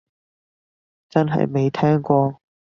[1.09, 2.41] 真係未聽過